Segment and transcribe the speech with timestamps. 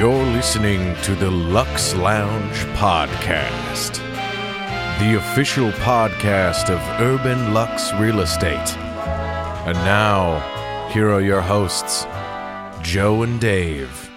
[0.00, 3.98] You're listening to the Luxe Lounge Podcast,
[4.98, 8.78] the official podcast of Urban Lux Real Estate.
[9.66, 12.06] And now, here are your hosts,
[12.80, 14.10] Joe and Dave.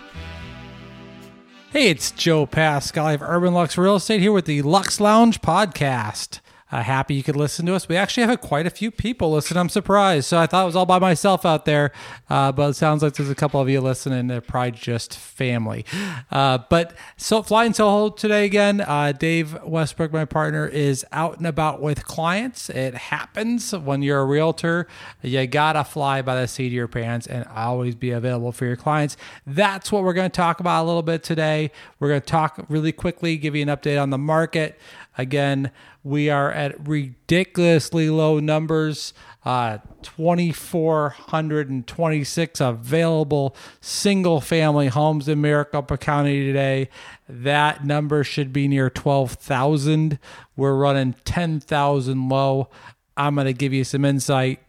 [1.74, 6.40] Hey, it's Joe Pascal of Urban Lux Real Estate here with the Luxe Lounge podcast.
[6.74, 7.88] Uh, happy you could listen to us.
[7.88, 9.58] We actually have quite a few people listen.
[9.58, 10.26] I'm surprised.
[10.26, 11.92] So I thought it was all by myself out there,
[12.32, 14.26] uh, but it sounds like there's a couple of you listening.
[14.26, 15.86] They're probably just family.
[16.32, 18.82] Uh, but so flying solo today again.
[18.82, 22.72] Uh, Dave Westbrook, my partner, is out and about with clients.
[22.72, 24.88] It happens when you're a realtor.
[25.22, 28.78] You gotta fly by the seat of your pants and always be available for your
[28.78, 29.16] clients.
[29.46, 31.70] That's what we're going to talk about a little bit today.
[32.00, 34.80] We're going to talk really quickly, give you an update on the market.
[35.18, 35.72] Again,
[36.04, 39.14] we are at ridiculously low numbers.
[39.46, 46.88] Uh, 2,426 available single family homes in Maricopa County today.
[47.28, 50.18] That number should be near 12,000.
[50.56, 52.70] We're running 10,000 low.
[53.18, 54.62] I'm going to give you some insight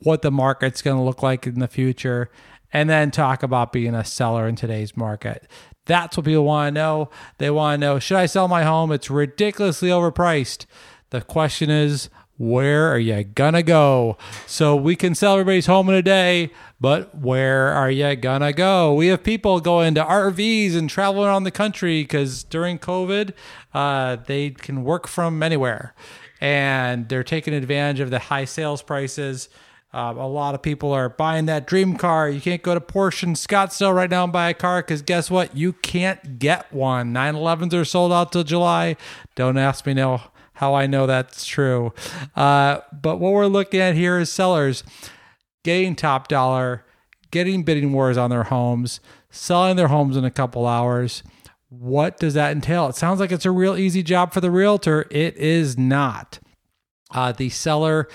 [0.00, 2.30] what the market's going to look like in the future
[2.72, 5.46] and then talk about being a seller in today's market.
[5.86, 7.10] That's what people want to know.
[7.38, 8.92] They want to know should I sell my home?
[8.92, 10.66] It's ridiculously overpriced.
[11.10, 14.18] The question is, where are you gonna go?
[14.46, 18.92] So we can sell everybody's home in a day, but where are you gonna go?
[18.92, 23.32] We have people going to RVs and traveling around the country because during COVID,
[23.72, 25.94] uh, they can work from anywhere,
[26.40, 29.48] and they're taking advantage of the high sales prices.
[29.96, 32.28] Uh, a lot of people are buying that dream car.
[32.28, 35.30] You can't go to Porsche and Scottsdale right now and buy a car because guess
[35.30, 35.56] what?
[35.56, 37.14] You can't get one.
[37.14, 38.96] 911s are sold out till July.
[39.36, 41.94] Don't ask me now how I know that's true.
[42.34, 44.84] Uh, but what we're looking at here is sellers
[45.64, 46.84] getting top dollar,
[47.30, 51.22] getting bidding wars on their homes, selling their homes in a couple hours.
[51.70, 52.88] What does that entail?
[52.88, 55.06] It sounds like it's a real easy job for the realtor.
[55.10, 56.38] It is not.
[57.10, 58.08] Uh, the seller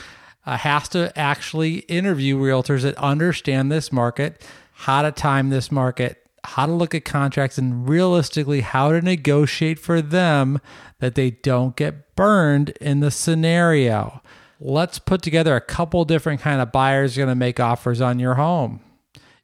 [0.46, 6.26] uh, has to actually interview realtors that understand this market, how to time this market,
[6.44, 10.60] how to look at contracts, and realistically how to negotiate for them
[11.00, 14.22] that they don't get burned in the scenario.
[14.60, 18.36] Let's put together a couple different kind of buyers going to make offers on your
[18.36, 18.82] home.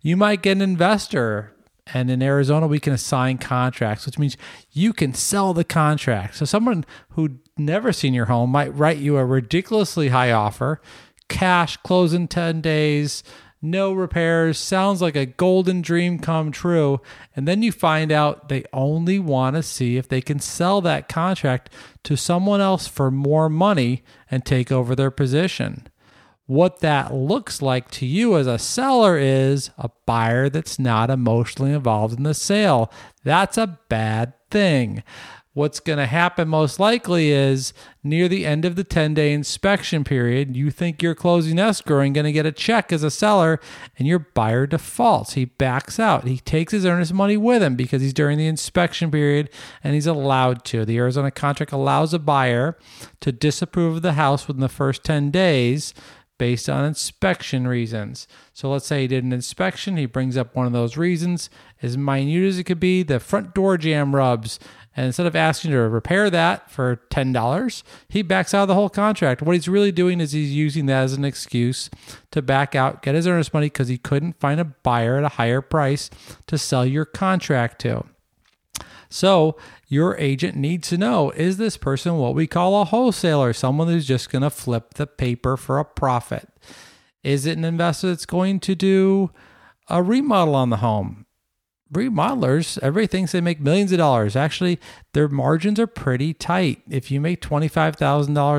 [0.02, 1.54] You might get an investor
[1.94, 4.38] and in Arizona, we can assign contracts, which means
[4.72, 6.36] you can sell the contract.
[6.36, 10.82] So someone who never seen your home might write you a ridiculously high offer,
[11.28, 13.24] cash, close in 10 days,
[13.62, 17.02] no repairs, sounds like a golden dream come true.
[17.36, 21.10] And then you find out they only want to see if they can sell that
[21.10, 21.72] contract
[22.04, 25.88] to someone else for more money and take over their position.
[26.46, 31.74] What that looks like to you as a seller is a buyer that's not emotionally
[31.74, 32.92] involved in the sale.
[33.24, 35.04] That's a bad thing.
[35.58, 37.74] What's going to happen most likely is
[38.04, 42.14] near the end of the 10 day inspection period, you think you're closing escrow and
[42.14, 43.60] going to get a check as a seller,
[43.98, 45.34] and your buyer defaults.
[45.34, 46.28] He backs out.
[46.28, 49.50] He takes his earnest money with him because he's during the inspection period
[49.84, 50.86] and he's allowed to.
[50.86, 52.78] The Arizona contract allows a buyer
[53.22, 55.92] to disapprove of the house within the first 10 days
[56.38, 58.28] based on inspection reasons.
[58.54, 61.50] So let's say he did an inspection, he brings up one of those reasons,
[61.82, 64.60] as minute as it could be, the front door jamb rubs.
[64.98, 68.90] And instead of asking to repair that for $10, he backs out of the whole
[68.90, 69.44] contract.
[69.44, 71.92] What he's really doing is he's using that as an excuse
[72.32, 75.30] to back out, get his earnest money because he couldn't find a buyer at a
[75.30, 76.10] higher price
[76.48, 78.06] to sell your contract to.
[79.08, 79.56] So,
[79.88, 84.08] your agent needs to know is this person what we call a wholesaler, someone who's
[84.08, 86.50] just going to flip the paper for a profit?
[87.24, 89.30] Is it an investor that's going to do
[89.90, 91.27] a remodel on the home?
[91.92, 94.36] Remodelers, everybody thinks they make millions of dollars.
[94.36, 94.80] Actually,
[95.14, 96.82] their margins are pretty tight.
[96.90, 97.96] If you make $25,000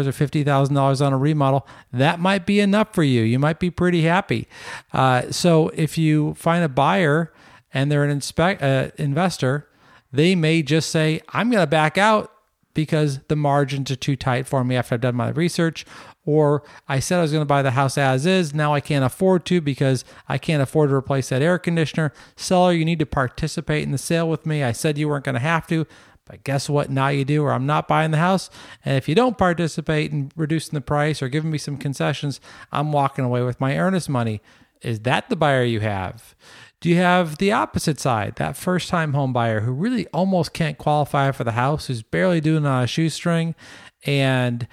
[0.06, 3.22] or $50,000 on a remodel, that might be enough for you.
[3.22, 4.48] You might be pretty happy.
[4.92, 7.32] Uh, so, if you find a buyer
[7.72, 9.68] and they're an inspe- uh, investor,
[10.10, 12.32] they may just say, I'm going to back out
[12.78, 15.84] because the margins are too tight for me after I've done my research.
[16.24, 18.54] Or I said I was going to buy the house as is.
[18.54, 22.12] Now I can't afford to because I can't afford to replace that air conditioner.
[22.36, 24.62] Seller, you need to participate in the sale with me.
[24.62, 25.88] I said you weren't going to have to.
[26.24, 26.88] But guess what?
[26.88, 28.48] Now you do, or I'm not buying the house.
[28.84, 32.40] And if you don't participate in reducing the price or giving me some concessions,
[32.70, 34.40] I'm walking away with my earnest money.
[34.82, 36.36] Is that the buyer you have?
[36.80, 40.78] Do you have the opposite side, that first time home buyer who really almost can't
[40.78, 43.56] qualify for the house, who's barely doing on a shoestring
[44.06, 44.68] and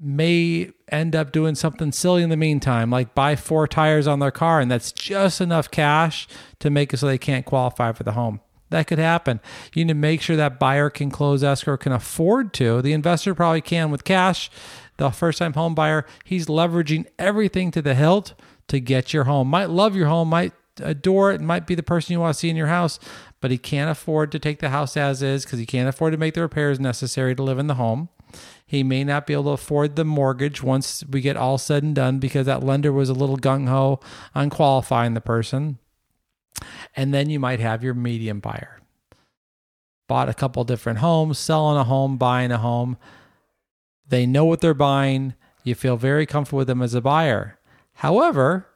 [0.00, 4.32] may end up doing something silly in the meantime, like buy four tires on their
[4.32, 6.26] car, and that's just enough cash
[6.58, 8.40] to make it so they can't qualify for the home?
[8.70, 9.40] That could happen.
[9.72, 12.82] You need to make sure that buyer can close escrow, can afford to.
[12.82, 14.50] The investor probably can with cash.
[14.96, 18.34] The first time home buyer, he's leveraging everything to the hilt
[18.68, 19.46] to get your home.
[19.48, 22.50] Might love your home, might adore it, might be the person you want to see
[22.50, 22.98] in your house,
[23.40, 26.18] but he can't afford to take the house as is because he can't afford to
[26.18, 28.08] make the repairs necessary to live in the home.
[28.66, 31.94] He may not be able to afford the mortgage once we get all said and
[31.94, 34.00] done because that lender was a little gung ho
[34.34, 35.78] on qualifying the person.
[36.96, 38.80] And then you might have your medium buyer.
[40.08, 42.96] Bought a couple different homes, selling a home, buying a home.
[44.06, 45.34] They know what they're buying.
[45.62, 47.58] You feel very comfortable with them as a buyer.
[47.94, 48.66] However,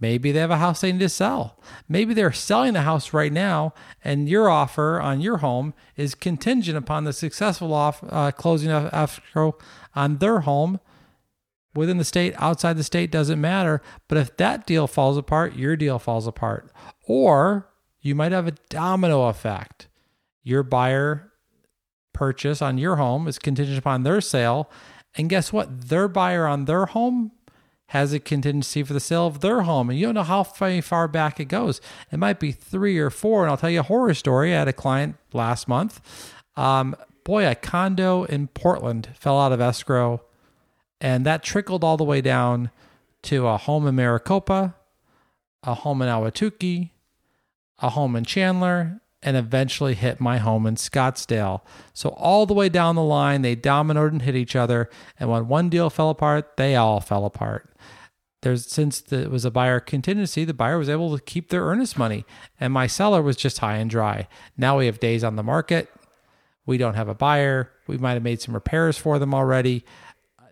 [0.00, 1.58] maybe they have a house they need to sell.
[1.88, 6.76] Maybe they're selling the house right now, and your offer on your home is contingent
[6.76, 9.56] upon the successful off uh, closing of escrow
[9.94, 10.80] on their home
[11.74, 13.82] within the state, outside the state, doesn't matter.
[14.08, 16.72] But if that deal falls apart, your deal falls apart.
[17.06, 17.68] Or
[18.00, 19.88] you might have a domino effect.
[20.42, 21.32] Your buyer
[22.12, 24.70] purchase on your home is contingent upon their sale.
[25.16, 25.88] And guess what?
[25.88, 27.32] Their buyer on their home
[27.88, 29.90] has a contingency for the sale of their home.
[29.90, 31.80] And you don't know how far back it goes.
[32.10, 33.42] It might be three or four.
[33.42, 34.54] And I'll tell you a horror story.
[34.54, 36.00] I had a client last month.
[36.56, 40.22] Um, boy, a condo in Portland fell out of escrow
[41.00, 42.70] and that trickled all the way down
[43.22, 44.74] to a home in Maricopa,
[45.62, 46.90] a home in Ahwatukee,
[47.80, 51.60] a home in Chandler, and eventually hit my home in Scottsdale.
[51.92, 54.88] So all the way down the line, they dominoed and hit each other.
[55.20, 57.76] And when one deal fell apart, they all fell apart.
[58.40, 61.98] There's since it was a buyer contingency, the buyer was able to keep their earnest
[61.98, 62.24] money,
[62.60, 64.28] and my seller was just high and dry.
[64.56, 65.90] Now we have days on the market.
[66.64, 67.72] We don't have a buyer.
[67.86, 69.84] We might have made some repairs for them already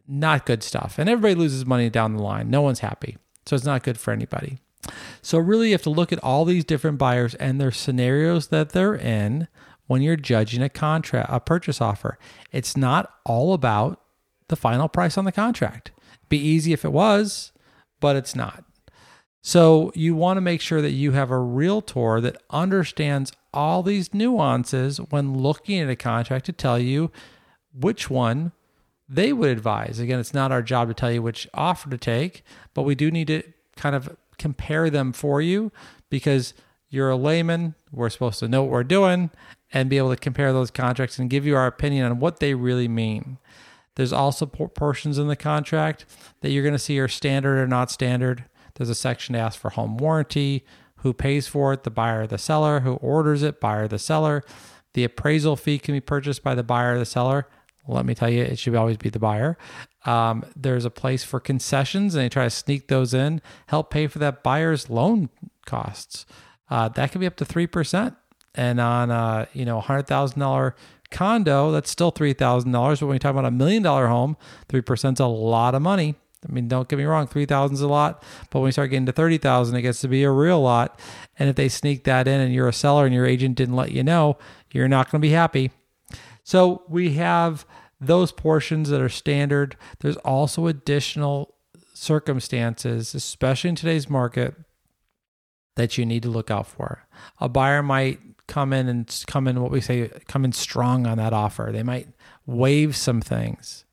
[0.07, 0.99] not good stuff.
[0.99, 2.51] And everybody loses money down the line.
[2.51, 3.17] No one's happy.
[3.47, 4.59] So it's not good for anybody.
[5.23, 8.71] So really you have to look at all these different buyers and their scenarios that
[8.71, 9.49] they're in
[9.87, 12.19] when you're judging a contract, a purchase offer.
[12.53, 14.01] It's not all about
[14.49, 15.93] the final price on the contract.
[16.29, 17.53] Be easy if it was,
[18.01, 18.65] but it's not.
[19.43, 24.15] So you want to make sure that you have a realtor that understands all these
[24.15, 27.11] nuances when looking at a contract to tell you
[27.79, 28.53] which one
[29.07, 29.99] they would advise.
[29.99, 32.43] Again, it's not our job to tell you which offer to take,
[32.73, 33.43] but we do need to
[33.77, 35.73] kind of compare them for you
[36.11, 36.55] because
[36.89, 37.75] you're a layman.
[37.91, 39.31] We're supposed to know what we're doing
[39.73, 42.55] and be able to compare those contracts and give you our opinion on what they
[42.55, 43.39] really mean.
[43.97, 46.05] There's also portions in the contract
[46.41, 48.45] that you're going to see are standard or not standard.
[48.75, 50.65] There's a section to ask for home warranty,
[50.99, 53.99] who pays for it, the buyer or the seller, who orders it, buyer or the
[53.99, 54.43] seller.
[54.95, 57.47] The appraisal fee can be purchased by the buyer or the seller
[57.87, 59.59] let me tell you, it should always be the buyer.
[60.05, 64.07] Um, there's a place for concessions, and they try to sneak those in, help pay
[64.07, 65.29] for that buyer's loan
[65.67, 66.27] costs.
[66.71, 68.15] Uh, that can be up to three percent,
[68.55, 70.75] and on a you know hundred thousand dollar
[71.11, 73.01] condo, that's still three thousand dollars.
[73.01, 74.37] But when you talk about a million dollar home,
[74.69, 76.15] three percent is a lot of money.
[76.47, 78.91] I mean, don't get me wrong, three thousand is a lot, but when you start
[78.91, 80.99] getting to thirty thousand, it gets to be a real lot.
[81.39, 83.93] And if they sneak that in, and you're a seller, and your agent didn't let
[83.93, 84.39] you know,
[84.73, 85.71] you're not going to be happy.
[86.45, 87.67] So we have
[88.01, 89.77] those portions that are standard.
[90.01, 91.55] There's also additional
[91.95, 94.55] circumstances, especially in today's market,
[95.77, 97.07] that you need to look out for.
[97.41, 101.19] A buyer might come in and come in what we say come in strong on
[101.19, 101.71] that offer.
[101.73, 102.09] They might
[102.47, 103.85] waive some things.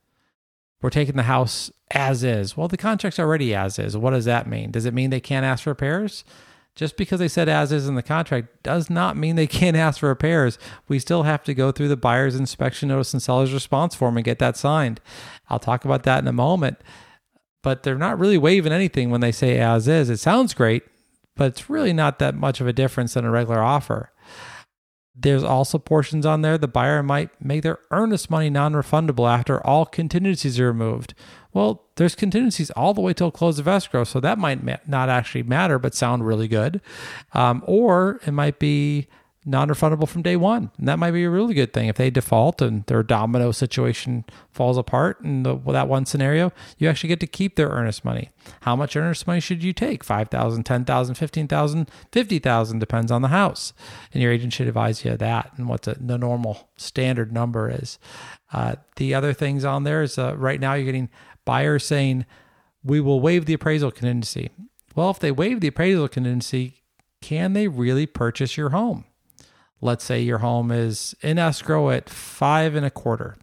[0.81, 2.57] We're taking the house as is.
[2.57, 3.95] Well, the contract's already as is.
[3.95, 4.71] What does that mean?
[4.71, 6.25] Does it mean they can't ask for repairs?
[6.75, 9.99] Just because they said as is in the contract does not mean they can't ask
[9.99, 10.57] for repairs.
[10.87, 14.23] We still have to go through the buyer's inspection notice and seller's response form and
[14.23, 15.01] get that signed.
[15.49, 16.77] I'll talk about that in a moment.
[17.61, 20.09] But they're not really waiving anything when they say as is.
[20.09, 20.83] It sounds great,
[21.35, 24.11] but it's really not that much of a difference than a regular offer.
[25.13, 29.65] There's also portions on there the buyer might make their earnest money non refundable after
[29.65, 31.13] all contingencies are removed.
[31.53, 35.09] Well, there's contingencies all the way till close of escrow, so that might ma- not
[35.09, 36.79] actually matter, but sound really good.
[37.33, 39.07] Um, or it might be
[39.43, 42.61] non-refundable from day one, and that might be a really good thing if they default
[42.61, 45.19] and their domino situation falls apart.
[45.21, 48.29] And the, that one scenario, you actually get to keep their earnest money.
[48.61, 50.03] How much earnest money should you take?
[50.03, 53.73] Five thousand, ten thousand, fifteen thousand, fifty thousand depends on the house,
[54.13, 57.69] and your agent should advise you of that and what the, the normal standard number
[57.69, 57.97] is.
[58.53, 61.09] Uh, the other things on there is uh, right now you're getting
[61.45, 62.25] buyers saying,
[62.83, 64.49] we will waive the appraisal contingency.
[64.95, 66.83] Well, if they waive the appraisal contingency,
[67.21, 69.05] can they really purchase your home?
[69.81, 73.35] Let's say your home is in escrow at five and a quarter,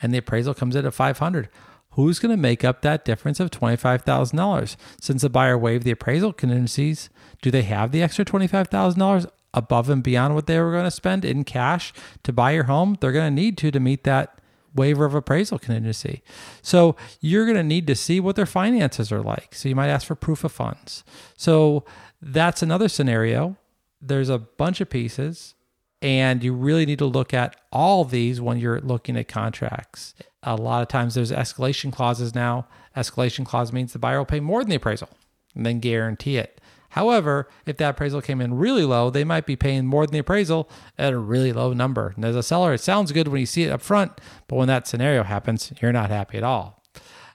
[0.00, 1.48] and the appraisal comes in at 500.
[1.92, 4.76] Who's going to make up that difference of $25,000?
[5.00, 7.10] Since the buyer waived the appraisal contingencies,
[7.42, 9.30] do they have the extra $25,000?
[9.54, 12.96] above and beyond what they were going to spend in cash to buy your home,
[13.00, 14.38] they're going to need to to meet that
[14.74, 16.22] waiver of appraisal contingency.
[16.62, 19.54] So you're going to need to see what their finances are like.
[19.54, 21.04] So you might ask for proof of funds.
[21.36, 21.84] So
[22.20, 23.56] that's another scenario.
[24.04, 25.54] There's a bunch of pieces,
[26.02, 30.14] and you really need to look at all these when you're looking at contracts.
[30.42, 32.66] A lot of times there's escalation clauses now.
[32.96, 35.08] Escalation clause means the buyer will pay more than the appraisal
[35.54, 36.60] and then guarantee it.
[36.90, 40.18] However, if that appraisal came in really low, they might be paying more than the
[40.18, 40.68] appraisal
[40.98, 42.12] at a really low number.
[42.16, 44.68] And as a seller, it sounds good when you see it up front, but when
[44.68, 46.82] that scenario happens, you're not happy at all.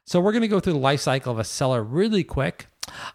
[0.03, 2.67] So we're going to go through the life cycle of a seller really quick,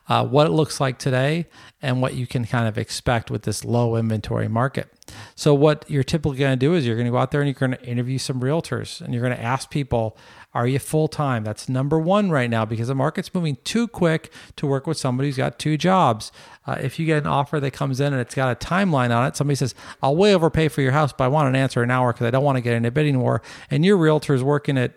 [0.08, 1.46] uh, what it looks like today,
[1.80, 4.88] and what you can kind of expect with this low inventory market.
[5.34, 7.48] So what you're typically going to do is you're going to go out there and
[7.48, 10.16] you're going to interview some realtors, and you're going to ask people
[10.54, 11.44] are you full time?
[11.44, 15.28] That's number one right now because the market's moving too quick to work with somebody
[15.28, 16.30] who's got two jobs.
[16.66, 19.26] Uh, if you get an offer that comes in and it's got a timeline on
[19.26, 21.90] it, somebody says, I'll way overpay for your house, but I want an answer in
[21.90, 23.40] an hour because I don't want to get in a bidding war.
[23.70, 24.92] And your realtor is working at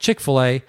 [0.00, 0.62] Chick fil A.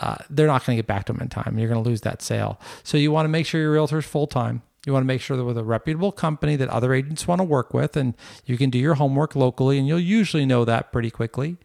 [0.00, 1.58] Uh, they're not going to get back to them in time.
[1.58, 2.60] You're going to lose that sale.
[2.84, 4.62] So you want to make sure your realtor is full time.
[4.86, 7.44] You want to make sure that with a reputable company that other agents want to
[7.44, 8.14] work with, and
[8.46, 11.58] you can do your homework locally, and you'll usually know that pretty quickly.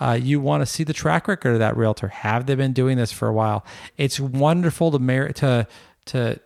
[0.00, 2.08] Uh, you want to see the track record of that realtor.
[2.08, 3.64] Have they been doing this for a while?
[3.96, 5.68] It's wonderful to mar- to
[6.06, 6.40] to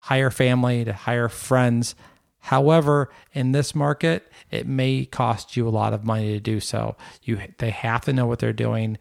[0.00, 1.94] hire family, to hire friends.
[2.40, 6.96] However, in this market, it may cost you a lot of money to do so.
[7.22, 8.98] You they have to know what they're doing.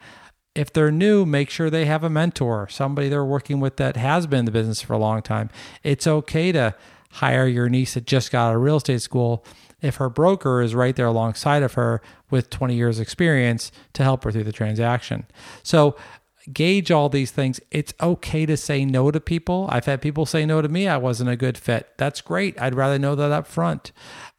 [0.56, 4.28] If they're new, make sure they have a mentor, somebody they're working with that has
[4.28, 5.50] been in the business for a long time.
[5.84, 6.76] It's okay to
[7.14, 9.46] hire your niece that just got out of real estate school
[9.82, 14.24] if her broker is right there alongside of her with 20 years experience to help
[14.24, 15.26] her through the transaction.
[15.62, 15.96] So
[16.52, 17.60] gauge all these things.
[17.72, 19.68] It's okay to say no to people.
[19.70, 20.88] I've had people say no to me.
[20.88, 21.90] I wasn't a good fit.
[21.98, 22.60] That's great.
[22.60, 23.92] I'd rather know that up front.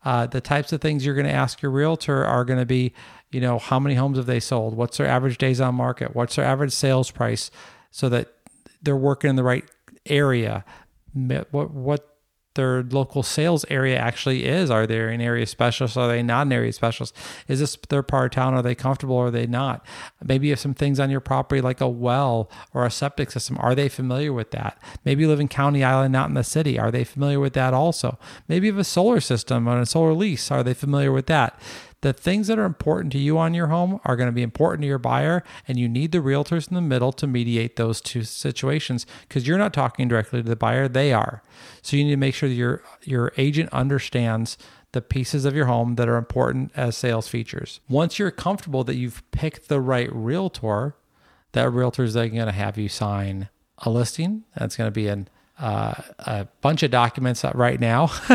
[0.04, 2.92] Uh, the types of things you're going to ask your realtor are going to be,
[3.34, 4.76] you know, how many homes have they sold?
[4.76, 6.14] What's their average days on market?
[6.14, 7.50] What's their average sales price?
[7.90, 8.32] So that
[8.80, 9.64] they're working in the right
[10.06, 10.64] area.
[11.12, 12.14] What what
[12.54, 14.70] their local sales area actually is.
[14.70, 15.96] Are they an area specialist?
[15.96, 17.16] Are they not an area specialist?
[17.48, 18.54] Is this their part of town?
[18.54, 19.84] Are they comfortable or are they not?
[20.22, 23.56] Maybe you have some things on your property like a well or a septic system.
[23.58, 24.80] Are they familiar with that?
[25.04, 26.78] Maybe you live in County Island, not in the city.
[26.78, 28.18] Are they familiar with that also?
[28.46, 30.50] Maybe you have a solar system on a solar lease.
[30.50, 31.58] Are they familiar with that?
[32.04, 34.82] The things that are important to you on your home are going to be important
[34.82, 38.24] to your buyer and you need the realtors in the middle to mediate those two
[38.24, 41.42] situations because you're not talking directly to the buyer they are.
[41.80, 44.58] So you need to make sure that your your agent understands
[44.92, 47.80] the pieces of your home that are important as sales features.
[47.88, 50.96] Once you're comfortable that you've picked the right realtor
[51.52, 55.08] that realtor is then going to have you sign a listing that's going to be
[55.08, 55.26] an
[55.58, 58.10] uh, a bunch of documents right now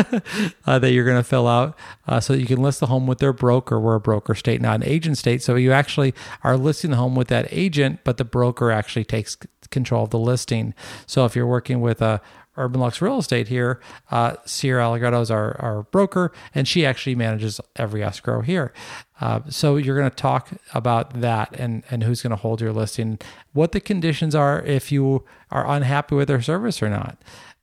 [0.66, 1.76] uh, that you're going to fill out
[2.08, 3.78] uh, so that you can list the home with their broker.
[3.78, 5.42] We're a broker state, not an agent state.
[5.42, 9.36] So you actually are listing the home with that agent, but the broker actually takes
[9.70, 10.74] control of the listing.
[11.06, 12.20] So if you're working with a
[12.60, 17.14] Urban Lux Real Estate here, uh, Sierra Allegretto is our, our broker, and she actually
[17.14, 18.72] manages every escrow here.
[19.20, 22.72] Uh, so you're going to talk about that and, and who's going to hold your
[22.72, 23.18] listing,
[23.52, 27.18] what the conditions are if you are unhappy with their service or not.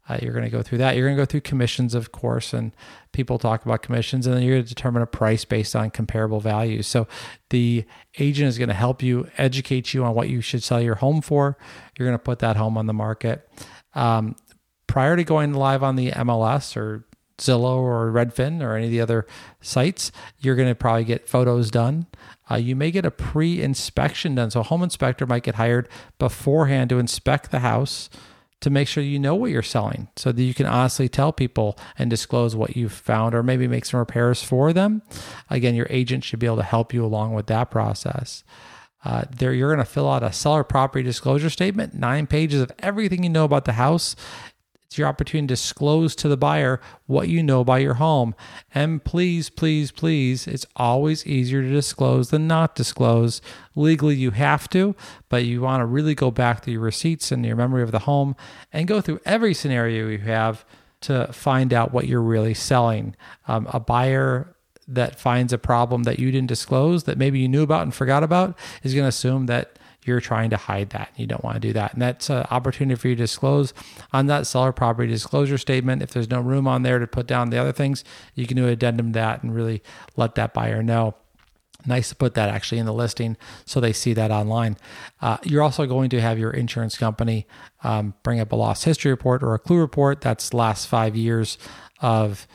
[0.09, 0.95] Uh, you're going to go through that.
[0.95, 2.71] You're going to go through commissions, of course, and
[3.11, 6.39] people talk about commissions, and then you're going to determine a price based on comparable
[6.39, 6.87] values.
[6.87, 7.07] So
[7.49, 7.83] the
[8.17, 11.21] agent is going to help you educate you on what you should sell your home
[11.21, 11.57] for.
[11.97, 13.49] You're going to put that home on the market.
[13.95, 14.35] Um,
[14.87, 17.05] prior to going live on the MLS or
[17.37, 19.27] Zillow or Redfin or any of the other
[19.61, 22.07] sites, you're going to probably get photos done.
[22.49, 24.49] Uh, you may get a pre inspection done.
[24.49, 28.09] So, a home inspector might get hired beforehand to inspect the house
[28.59, 31.77] to make sure you know what you're selling so that you can honestly tell people
[31.99, 35.03] and disclose what you've found or maybe make some repairs for them.
[35.49, 38.43] Again, your agent should be able to help you along with that process.
[39.05, 42.71] Uh, there, you're going to fill out a seller property disclosure statement, nine pages of
[42.79, 44.15] everything you know about the house
[44.87, 48.33] it's your opportunity to disclose to the buyer what you know about your home.
[48.73, 53.41] And please, please, please, it's always easier to disclose than not disclose.
[53.75, 54.95] Legally, you have to,
[55.27, 57.99] but you want to really go back to your receipts and your memory of the
[57.99, 58.33] home
[58.71, 60.65] and go through every scenario you have
[61.01, 63.13] to find out what you're really selling.
[63.47, 64.55] Um, a buyer
[64.87, 68.23] that finds a problem that you didn't disclose that maybe you knew about and forgot
[68.23, 69.76] about is going to assume that
[70.07, 71.11] you're trying to hide that.
[71.15, 71.93] You don't want to do that.
[71.93, 73.73] And that's an opportunity for you to disclose
[74.13, 76.01] on that seller property disclosure statement.
[76.01, 78.65] If there's no room on there to put down the other things, you can do
[78.65, 79.83] an addendum to that and really
[80.15, 81.15] let that buyer know.
[81.85, 84.77] Nice to put that actually in the listing so they see that online.
[85.21, 87.45] Uh, you're also going to have your insurance company
[87.83, 90.21] um, bring up a loss history report or a CLUE report.
[90.21, 91.57] That's last five years
[92.01, 92.47] of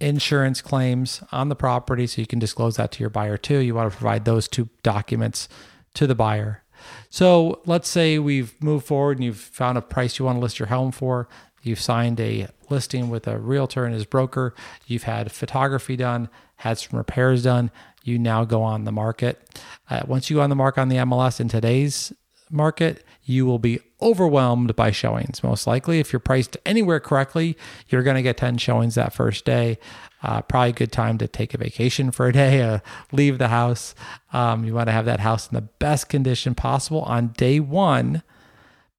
[0.00, 3.58] insurance claims on the property so you can disclose that to your buyer too.
[3.58, 5.48] You want to provide those two documents
[5.94, 6.63] to the buyer.
[7.10, 10.58] So let's say we've moved forward and you've found a price you want to list
[10.58, 11.28] your home for.
[11.62, 14.54] You've signed a listing with a realtor and his broker.
[14.86, 17.70] You've had photography done, had some repairs done.
[18.02, 19.60] You now go on the market.
[19.88, 22.12] Uh, once you go on the market on the MLS in today's
[22.50, 25.42] market, you will be overwhelmed by showings.
[25.42, 27.56] Most likely, if you're priced anywhere correctly,
[27.88, 29.78] you're going to get 10 showings that first day.
[30.22, 32.78] Uh, probably a good time to take a vacation for a day, uh,
[33.12, 33.94] leave the house.
[34.32, 38.22] Um, you want to have that house in the best condition possible on day one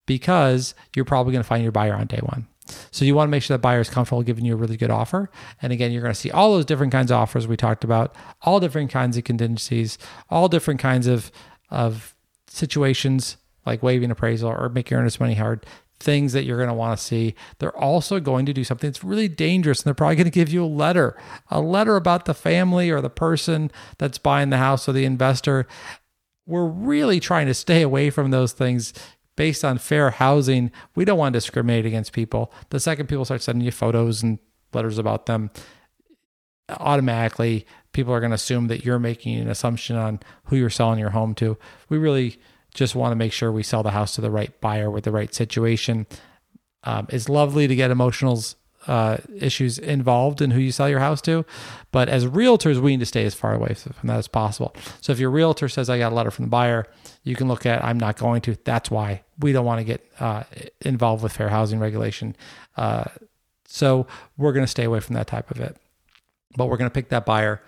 [0.06, 2.48] because you're probably going to find your buyer on day one.
[2.92, 4.90] So you want to make sure that buyer is comfortable giving you a really good
[4.90, 5.30] offer.
[5.62, 8.16] And again, you're going to see all those different kinds of offers we talked about,
[8.42, 10.00] all different kinds of contingencies,
[10.30, 11.32] all different kinds of
[11.72, 12.15] of
[12.48, 15.66] situations like waiving appraisal or making earnest money hard,
[16.00, 17.36] things that you're going to want to see.
[17.60, 20.50] They're also going to do something that's really dangerous and they're probably going to give
[20.50, 21.18] you a letter,
[21.50, 25.68] a letter about the family or the person that's buying the house or the investor.
[26.46, 28.94] We're really trying to stay away from those things
[29.36, 32.54] based on fair housing, we don't want to discriminate against people.
[32.70, 34.40] The second people start sending you photos and
[34.74, 35.52] letters about them,
[36.70, 41.00] automatically people are going to assume that you're making an assumption on who you're selling
[41.00, 41.58] your home to.
[41.90, 42.38] We really
[42.74, 45.12] just want to make sure we sell the house to the right buyer with the
[45.12, 46.06] right situation.
[46.84, 48.56] Um, it's lovely to get emotionals
[48.88, 51.46] uh, issues involved in who you sell your house to.
[51.92, 54.76] But as realtors, we need to stay as far away from that as possible.
[55.02, 56.86] So if your realtor says, I got a letter from the buyer,
[57.24, 58.58] you can look at, I'm not going to.
[58.64, 60.44] That's why we don't want to get uh,
[60.82, 62.36] involved with fair housing regulation.
[62.78, 63.06] Uh,
[63.66, 64.06] so
[64.38, 65.78] we're going to stay away from that type of it.
[66.58, 67.62] But we're going to pick that buyer.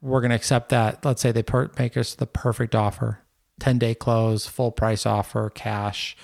[0.00, 1.04] We're going to accept that.
[1.04, 3.20] Let's say they per- make us the perfect offer
[3.60, 6.16] 10 day close, full price offer, cash.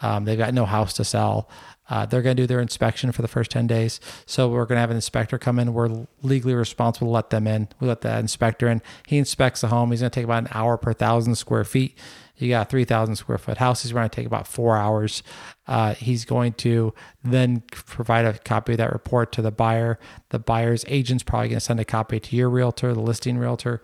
[0.00, 1.48] Um, they've got no house to sell.
[1.88, 4.00] Uh, they're going to do their inspection for the first 10 days.
[4.26, 5.74] So we're going to have an inspector come in.
[5.74, 7.68] We're legally responsible to let them in.
[7.80, 8.82] We let that inspector in.
[9.06, 9.90] He inspects the home.
[9.90, 11.98] He's going to take about an hour per thousand square feet.
[12.36, 13.82] You got a 3,000 square foot house.
[13.82, 15.22] He's going to take about four hours.
[15.68, 16.92] Uh, he's going to
[17.22, 19.98] then provide a copy of that report to the buyer.
[20.30, 23.80] The buyer's agent's probably going to send a copy to your realtor, the listing realtor,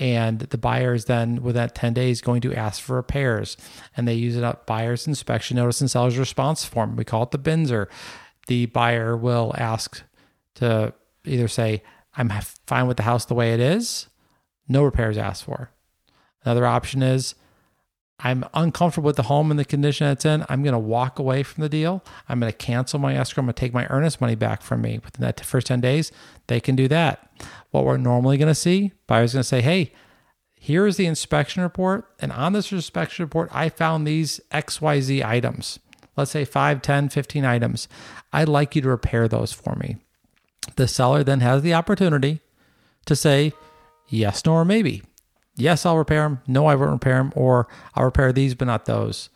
[0.00, 3.56] and the buyer is then within 10 days going to ask for repairs.
[3.96, 6.96] And they use it up buyer's inspection notice and seller's response form.
[6.96, 7.86] We call it the BINSR.
[8.48, 10.02] The buyer will ask
[10.56, 10.92] to
[11.24, 11.82] either say,
[12.16, 12.30] I'm
[12.66, 14.08] fine with the house the way it is,
[14.68, 15.70] no repairs asked for.
[16.44, 17.34] Another option is
[18.24, 20.44] I'm uncomfortable with the home and the condition it's in.
[20.48, 22.04] I'm going to walk away from the deal.
[22.28, 23.42] I'm going to cancel my escrow.
[23.42, 26.12] I'm going to take my earnest money back from me within that first 10 days.
[26.46, 27.28] They can do that.
[27.70, 29.92] What we're normally going to see, buyer's going to say, hey,
[30.54, 32.06] here is the inspection report.
[32.20, 35.80] And on this inspection report, I found these XYZ items.
[36.16, 37.88] Let's say 5, 10, 15 items.
[38.32, 39.96] I'd like you to repair those for me.
[40.76, 42.40] The seller then has the opportunity
[43.06, 43.52] to say
[44.08, 45.02] yes, no, or maybe
[45.56, 46.40] yes, I'll repair them.
[46.46, 47.32] No, I won't repair them.
[47.36, 49.28] Or I'll repair these, but not those.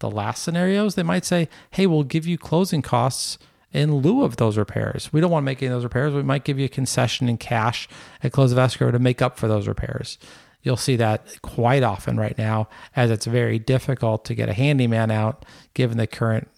[0.00, 3.38] The last scenarios, they might say, hey, we'll give you closing costs
[3.72, 5.12] in lieu of those repairs.
[5.12, 6.14] We don't want to make any of those repairs.
[6.14, 7.88] We might give you a concession in cash
[8.22, 10.18] at close of escrow to make up for those repairs.
[10.62, 15.10] You'll see that quite often right now, as it's very difficult to get a handyman
[15.10, 16.48] out given the current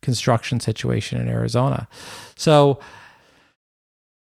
[0.00, 1.88] construction situation in Arizona.
[2.36, 2.80] So,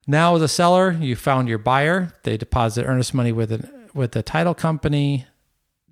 [0.07, 2.15] now, as a seller, you found your buyer.
[2.23, 5.27] They deposit earnest money with an with the title company.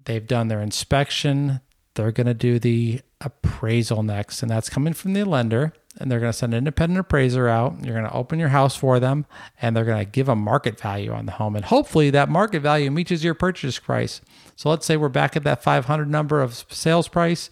[0.04, 1.60] They've done their inspection.
[1.94, 5.72] They're going to do the appraisal next, and that's coming from the lender.
[5.98, 7.82] And they're going to send an independent appraiser out.
[7.82, 9.24] You're going to open your house for them,
[9.60, 11.56] and they're going to give a market value on the home.
[11.56, 14.20] And hopefully, that market value meets your purchase price.
[14.56, 17.48] So let's say we're back at that 500 number of sales price.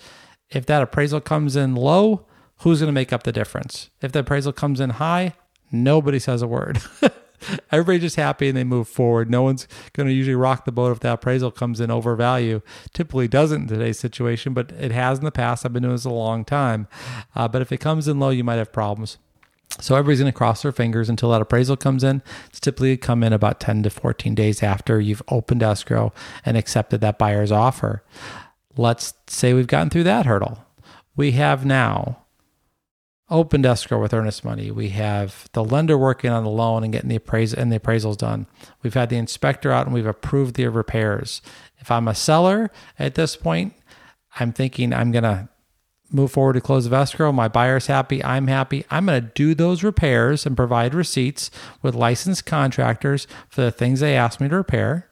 [0.50, 2.26] If that appraisal comes in low,
[2.58, 3.88] who's going to make up the difference?
[4.02, 5.34] If the appraisal comes in high,
[5.72, 6.82] nobody says a word.
[7.70, 9.30] Everybody's just happy and they move forward.
[9.30, 12.60] No one's going to usually rock the boat if that appraisal comes in over value.
[12.92, 15.64] Typically doesn't in today's situation, but it has in the past.
[15.64, 16.88] I've been doing this a long time.
[17.34, 19.18] Uh, but if it comes in low, you might have problems.
[19.80, 22.22] So everybody's going to cross their fingers until that appraisal comes in.
[22.46, 26.12] It's typically come in about 10 to 14 days after you've opened escrow
[26.44, 28.04] and accepted that buyer's offer.
[28.76, 30.64] Let's say we've gotten through that hurdle.
[31.16, 32.23] We have now
[33.30, 34.70] opened escrow with earnest money.
[34.70, 38.18] We have the lender working on the loan and getting the appraisal and the appraisals
[38.18, 38.46] done.
[38.82, 41.40] We've had the inspector out and we've approved the repairs.
[41.78, 43.74] If I'm a seller at this point,
[44.38, 45.48] I'm thinking I'm gonna
[46.10, 47.32] move forward to close of escrow.
[47.32, 48.22] My buyer's happy.
[48.22, 48.84] I'm happy.
[48.90, 51.50] I'm to do those repairs and provide receipts
[51.82, 55.08] with licensed contractors for the things they asked me to repair.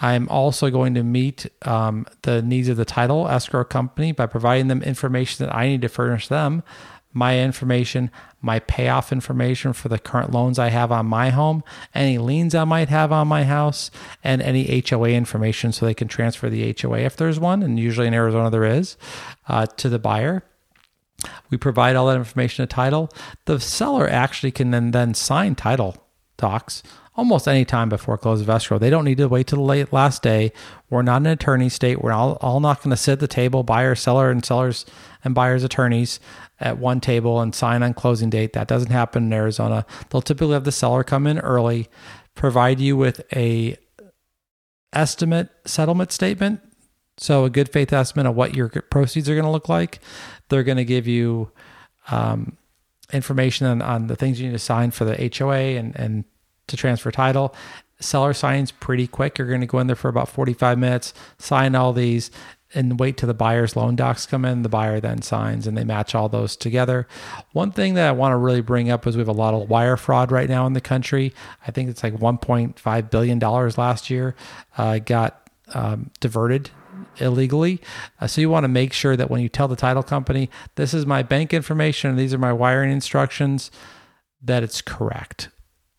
[0.00, 4.68] I'm also going to meet um, the needs of the title escrow company by providing
[4.68, 6.62] them information that I need to furnish them
[7.14, 8.10] my information,
[8.42, 11.62] my payoff information for the current loans I have on my home,
[11.94, 13.90] any liens I might have on my house,
[14.22, 17.62] and any HOA information so they can transfer the HOA if there's one.
[17.62, 18.96] And usually in Arizona, there is
[19.48, 20.42] uh, to the buyer.
[21.50, 23.08] We provide all that information to title.
[23.44, 25.96] The seller actually can then, then sign title
[26.36, 26.82] docs
[27.16, 28.78] almost any time before close of escrow.
[28.78, 30.52] They don't need to wait till the late last day.
[30.90, 32.02] We're not an attorney state.
[32.02, 34.84] We're all, all not going to sit at the table, buyer, seller, and sellers
[35.22, 36.18] and buyers attorneys
[36.60, 38.52] at one table and sign on closing date.
[38.52, 39.86] That doesn't happen in Arizona.
[40.10, 41.88] They'll typically have the seller come in early,
[42.34, 43.76] provide you with a
[44.92, 46.60] estimate settlement statement.
[47.16, 50.00] So a good faith estimate of what your proceeds are going to look like.
[50.48, 51.52] They're going to give you
[52.10, 52.58] um,
[53.12, 56.24] information on, on the things you need to sign for the HOA and, and
[56.66, 57.54] to transfer title.
[58.00, 59.38] Seller signs pretty quick.
[59.38, 62.30] You're going to go in there for about 45 minutes, sign all these,
[62.74, 64.62] and wait till the buyer's loan docs come in.
[64.62, 67.06] The buyer then signs and they match all those together.
[67.52, 69.70] One thing that I want to really bring up is we have a lot of
[69.70, 71.32] wire fraud right now in the country.
[71.66, 74.34] I think it's like $1.5 billion last year
[74.76, 76.70] uh, got um, diverted
[77.18, 77.80] illegally.
[78.20, 80.92] Uh, so you want to make sure that when you tell the title company, this
[80.92, 83.70] is my bank information and these are my wiring instructions,
[84.42, 85.48] that it's correct.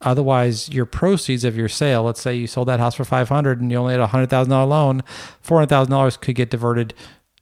[0.06, 3.72] Otherwise, your proceeds of your sale, let's say you sold that house for 500 and
[3.72, 5.04] you only had a $100,000 loan,
[5.44, 6.94] $400,000 could get diverted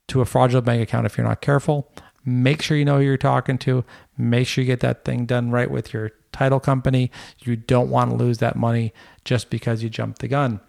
[0.07, 1.91] to a fraudulent bank account if you're not careful.
[2.25, 3.83] Make sure you know who you're talking to.
[4.17, 7.11] Make sure you get that thing done right with your title company.
[7.39, 8.93] You don't want to lose that money
[9.25, 10.61] just because you jumped the gun.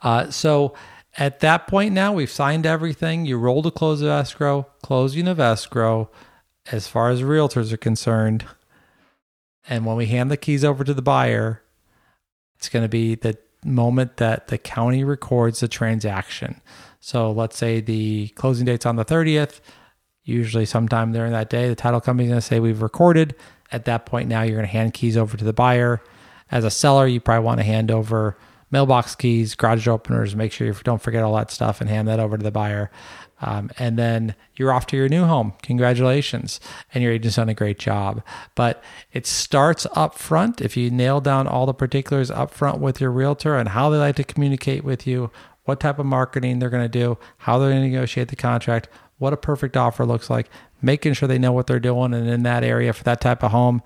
[0.00, 0.74] Uh, so
[1.18, 3.24] at that point now, we've signed everything.
[3.24, 6.10] You roll the close of escrow, closing of escrow.
[6.70, 8.44] As far as realtors are concerned,
[9.68, 11.62] and when we hand the keys over to the buyer,
[12.56, 16.60] it's going to be the moment that the county records the transaction.
[17.00, 19.60] So let's say the closing date's on the 30th.
[20.22, 23.34] Usually, sometime during that day, the title company's going to say we've recorded.
[23.72, 26.02] At that point, now you're going to hand keys over to the buyer.
[26.50, 28.36] As a seller, you probably want to hand over
[28.70, 30.34] mailbox keys, garage openers.
[30.34, 32.90] Make sure you don't forget all that stuff and hand that over to the buyer.
[33.44, 35.52] Um, and then you're off to your new home.
[35.62, 36.60] Congratulations.
[36.92, 38.22] And your agent's done a great job.
[38.54, 40.62] But it starts up front.
[40.62, 43.98] If you nail down all the particulars up front with your realtor and how they
[43.98, 45.30] like to communicate with you,
[45.64, 48.88] what type of marketing they're going to do, how they're going to negotiate the contract,
[49.18, 50.48] what a perfect offer looks like,
[50.80, 52.14] making sure they know what they're doing.
[52.14, 53.82] And in that area for that type of home,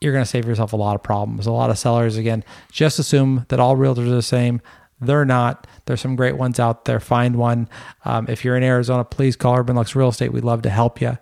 [0.00, 1.46] you're going to save yourself a lot of problems.
[1.46, 4.60] A lot of sellers, again, just assume that all realtors are the same.
[5.00, 5.66] They're not.
[5.86, 7.00] There's some great ones out there.
[7.00, 7.68] Find one.
[8.04, 10.32] Um, if you're in Arizona, please call Urban Lux Real Estate.
[10.32, 11.18] We'd love to help you.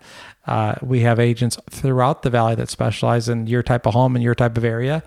[0.46, 4.22] Uh, we have agents throughout the valley that specialize in your type of home and
[4.24, 5.02] your type of area.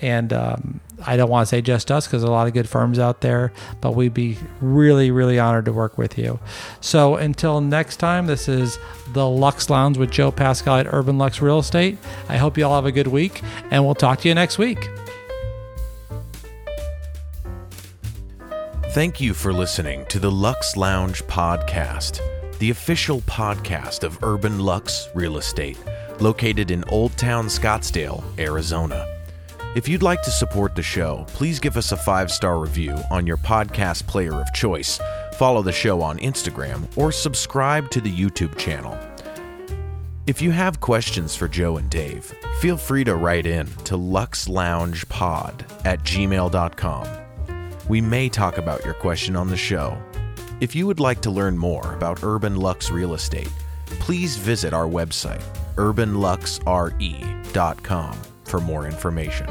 [0.00, 2.98] And um, I don't want to say just us because a lot of good firms
[2.98, 6.38] out there, but we'd be really, really honored to work with you.
[6.80, 8.78] So until next time, this is
[9.12, 11.98] the Luxe Lounge with Joe Pascal at Urban Lux Real Estate.
[12.28, 14.88] I hope you all have a good week, and we'll talk to you next week.
[18.92, 22.22] Thank you for listening to the Luxe Lounge Podcast,
[22.58, 25.76] the official podcast of Urban Lux Real Estate,
[26.20, 29.06] located in Old Town Scottsdale, Arizona.
[29.76, 33.26] If you'd like to support the show, please give us a five star review on
[33.26, 34.98] your podcast player of choice,
[35.34, 38.98] follow the show on Instagram, or subscribe to the YouTube channel.
[40.26, 42.24] If you have questions for Joe and Dave,
[42.60, 47.27] feel free to write in to luxloungepod at gmail.com
[47.88, 49.96] we may talk about your question on the show.
[50.60, 53.50] If you would like to learn more about Urban Lux Real Estate,
[53.86, 55.42] please visit our website,
[55.76, 59.48] urbanluxre.com, for more information.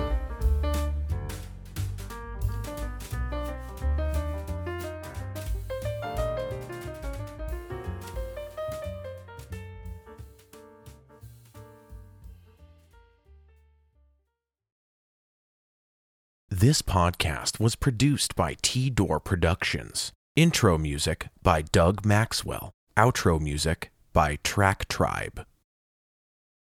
[16.60, 20.12] This podcast was produced by T Door Productions.
[20.36, 22.72] Intro music by Doug Maxwell.
[22.98, 25.46] Outro music by Track Tribe.